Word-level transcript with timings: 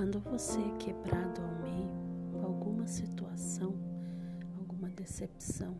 Quando 0.00 0.18
você 0.18 0.58
é 0.58 0.76
quebrado 0.78 1.42
ao 1.42 1.62
meio 1.62 1.90
por 2.32 2.42
alguma 2.42 2.86
situação, 2.86 3.74
alguma 4.58 4.88
decepção, 4.88 5.76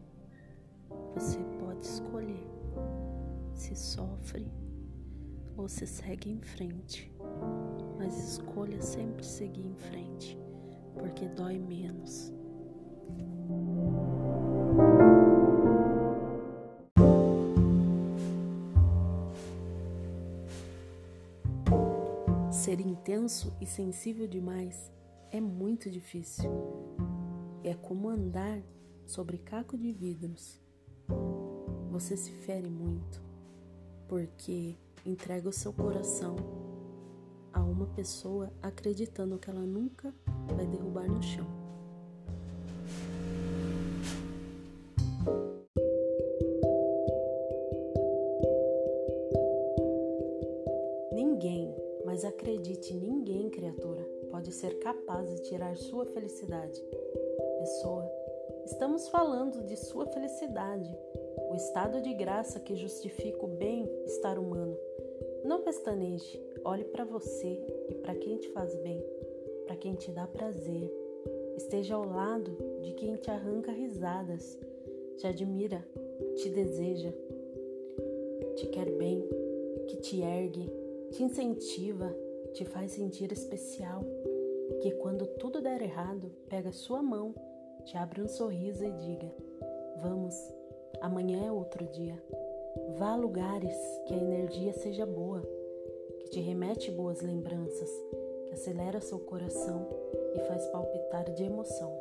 você 1.14 1.38
pode 1.58 1.86
escolher 1.86 2.46
se 3.54 3.75
sofre 3.75 4.46
ou 5.56 5.66
se 5.70 5.86
segue 5.86 6.32
em 6.32 6.43
frente. 6.43 7.11
Mas 7.96 8.32
escolha 8.32 8.82
sempre 8.82 9.25
seguir 9.25 9.64
em 9.64 9.75
frente, 9.75 10.39
porque 10.98 11.27
dói 11.27 11.59
menos. 11.59 12.30
Ser 22.61 22.79
intenso 22.79 23.57
e 23.59 23.64
sensível 23.64 24.29
demais 24.29 24.93
é 25.31 25.41
muito 25.41 25.91
difícil. 25.91 26.50
É 27.64 27.73
como 27.73 28.11
andar 28.11 28.63
sobre 29.07 29.39
caco 29.39 29.79
de 29.79 29.91
vidros. 29.91 30.61
Você 31.91 32.19
se 32.19 32.31
fere 32.31 32.69
muito 32.69 33.23
porque 34.06 34.77
entrega 35.06 35.48
o 35.48 35.53
seu 35.55 35.73
coração 35.73 36.36
a 37.50 37.62
uma 37.62 37.86
pessoa 37.86 38.53
acreditando 38.61 39.39
que 39.39 39.48
ela 39.48 39.64
nunca 39.64 40.14
vai 40.55 40.67
derrubar 40.67 41.08
no 41.08 41.22
chão. 41.22 41.59
Mas 52.20 52.24
acredite, 52.27 52.92
ninguém, 52.92 53.48
criatura, 53.48 54.06
pode 54.30 54.52
ser 54.52 54.78
capaz 54.78 55.30
de 55.30 55.40
tirar 55.40 55.74
sua 55.74 56.04
felicidade. 56.04 56.78
Pessoa, 57.58 58.06
estamos 58.66 59.08
falando 59.08 59.64
de 59.64 59.74
sua 59.74 60.04
felicidade, 60.04 60.94
o 61.50 61.54
estado 61.54 62.02
de 62.02 62.12
graça 62.12 62.60
que 62.60 62.77
justifica 62.77 63.42
o 63.42 63.48
bem-estar 63.48 64.38
humano. 64.38 64.77
Não 65.46 65.62
pestaneje, 65.62 66.38
olhe 66.62 66.84
para 66.84 67.06
você 67.06 67.58
e 67.88 67.94
para 67.94 68.14
quem 68.14 68.36
te 68.36 68.50
faz 68.50 68.77
bem, 68.77 69.02
para 69.64 69.77
quem 69.77 69.94
te 69.94 70.10
dá 70.10 70.27
prazer. 70.27 70.92
Esteja 71.56 71.94
ao 71.94 72.05
lado 72.05 72.55
de 72.82 72.92
quem 72.92 73.16
te 73.16 73.30
arranca 73.30 73.72
risadas, 73.72 74.58
te 75.16 75.27
admira, 75.27 75.82
te 76.36 76.50
deseja, 76.50 77.14
te 78.56 78.66
quer 78.66 78.90
bem, 78.90 79.27
que 79.86 79.96
te 79.96 80.20
ergue, 80.20 80.80
te 81.11 81.22
incentiva, 81.22 82.14
te 82.53 82.64
faz 82.64 82.92
sentir 82.92 83.33
especial, 83.33 84.05
que 84.80 84.92
quando 84.92 85.27
tudo 85.27 85.61
der 85.61 85.83
errado, 85.83 86.30
pega 86.48 86.72
sua 86.72 87.02
mão, 87.02 87.34
te 87.84 87.97
abre 87.97 88.22
um 88.22 88.28
sorriso 88.28 88.84
e 88.84 88.92
diga: 88.92 89.33
Vamos, 90.00 90.34
amanhã 91.00 91.47
é 91.47 91.52
outro 91.52 91.86
dia. 91.89 92.20
Vá 92.97 93.12
a 93.12 93.17
lugares 93.17 93.77
que 94.06 94.14
a 94.14 94.19
energia 94.19 94.72
seja 94.72 95.05
boa, 95.05 95.42
que 96.20 96.30
te 96.30 96.41
remete 96.41 96.91
boas 96.91 97.20
lembranças, 97.20 97.91
que 98.47 98.55
acelera 98.55 99.00
seu 99.00 99.19
coração 99.19 99.89
e 100.34 100.41
faz 100.41 100.67
palpitar 100.69 101.30
de 101.33 101.45
emoção. 101.45 101.92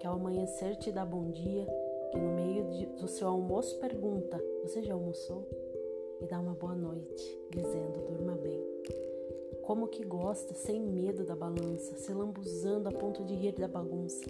Que 0.00 0.06
ao 0.06 0.14
amanhecer 0.14 0.74
te 0.76 0.90
dá 0.90 1.04
bom 1.04 1.30
dia, 1.30 1.64
que 2.10 2.18
no 2.18 2.32
meio 2.32 2.64
de, 2.70 2.86
do 2.86 3.06
seu 3.06 3.28
almoço 3.28 3.78
pergunta: 3.78 4.42
Você 4.62 4.82
já 4.82 4.94
almoçou? 4.94 5.46
E 6.22 6.26
dá 6.26 6.38
uma 6.38 6.54
boa 6.54 6.74
noite, 6.74 7.38
dizendo: 7.50 8.06
durma 8.06 8.36
bem. 8.36 8.62
Como 9.62 9.88
que 9.88 10.04
gosta, 10.04 10.54
sem 10.54 10.80
medo 10.80 11.24
da 11.24 11.34
balança, 11.34 11.96
se 11.96 12.12
lambuzando 12.12 12.88
a 12.88 12.92
ponto 12.92 13.24
de 13.24 13.34
rir 13.34 13.52
da 13.52 13.68
bagunça. 13.68 14.24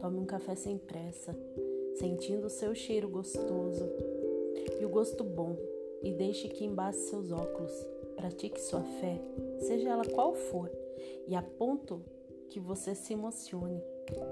Tome 0.00 0.18
um 0.18 0.24
café 0.24 0.54
sem 0.54 0.78
pressa, 0.78 1.36
sentindo 1.96 2.46
o 2.46 2.50
seu 2.50 2.74
cheiro 2.74 3.08
gostoso 3.08 3.88
e 4.80 4.84
o 4.84 4.88
gosto 4.88 5.24
bom, 5.24 5.56
e 6.02 6.12
deixe 6.12 6.48
que 6.48 6.64
embace 6.64 7.08
seus 7.08 7.30
óculos. 7.30 7.72
Pratique 8.16 8.60
sua 8.60 8.82
fé, 8.82 9.20
seja 9.58 9.90
ela 9.90 10.04
qual 10.04 10.34
for, 10.34 10.70
e 11.26 11.34
a 11.34 11.42
ponto 11.42 12.02
que 12.48 12.58
você 12.58 12.94
se 12.94 13.12
emocione, 13.12 13.82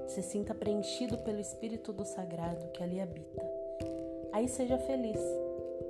se 0.09 0.23
sinta 0.23 0.55
preenchido 0.55 1.19
pelo 1.19 1.41
Espírito 1.41 1.93
do 1.93 2.05
Sagrado 2.05 2.71
que 2.73 2.83
ali 2.83 3.01
habita. 3.01 3.43
Aí 4.33 4.49
seja 4.49 4.79
feliz 4.79 5.21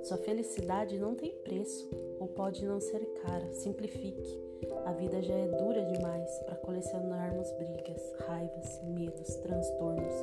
sua 0.03 0.17
felicidade 0.17 0.97
não 0.99 1.15
tem 1.15 1.31
preço 1.43 1.89
ou 2.19 2.27
pode 2.27 2.65
não 2.65 2.79
ser 2.79 3.05
cara. 3.21 3.53
Simplifique. 3.53 4.39
A 4.85 4.93
vida 4.93 5.21
já 5.21 5.33
é 5.33 5.47
dura 5.47 5.85
demais 5.85 6.39
para 6.39 6.55
colecionarmos 6.55 7.51
brigas, 7.53 8.01
raivas, 8.27 8.81
medos, 8.83 9.35
transtornos. 9.35 10.13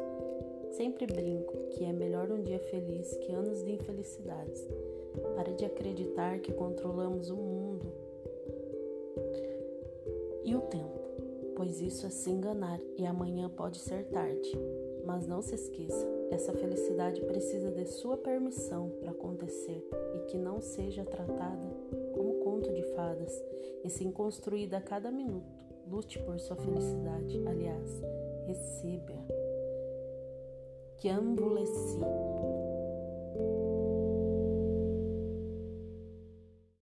Sempre 0.73 1.07
brinco 1.07 1.53
que 1.71 1.85
é 1.85 1.93
melhor 1.93 2.31
um 2.31 2.43
dia 2.43 2.59
feliz 2.59 3.17
que 3.19 3.33
anos 3.33 3.63
de 3.63 3.73
infelicidades. 3.73 4.67
Pare 5.37 5.53
de 5.55 5.65
acreditar 5.65 6.41
que 6.41 6.53
controlamos 6.53 7.31
o 7.31 7.37
mundo 7.37 7.93
e 10.45 10.55
o 10.55 10.61
tempo, 10.63 11.01
pois 11.57 11.81
isso 11.81 12.07
é 12.07 12.11
se 12.11 12.31
enganar 12.31 12.81
e 12.99 13.07
amanhã 13.07 13.49
pode 13.49 13.79
ser 13.79 14.05
tarde. 14.07 14.51
Mas 15.04 15.26
não 15.26 15.42
se 15.42 15.54
esqueça, 15.54 16.06
essa 16.31 16.53
felicidade 16.53 17.20
precisa 17.22 17.70
de 17.70 17.87
sua 17.87 18.16
permissão 18.16 18.91
para 19.00 19.10
acontecer 19.10 19.87
e 20.15 20.20
que 20.31 20.38
não 20.38 20.60
seja 20.60 21.04
tratada 21.04 21.69
como 22.15 22.41
conto 22.44 22.72
de 22.72 22.82
fadas, 22.94 23.42
e 23.82 23.91
sim 23.91 24.10
construída 24.10 24.78
a 24.78 24.81
cada 24.81 25.10
minuto. 25.10 25.65
Lute 25.87 26.19
por 26.20 26.38
sua 26.41 26.56
felicidade, 26.56 27.42
aliás, 27.47 28.03
receba. 28.47 29.15
Que 30.97 31.10
ambuleci 31.10 32.00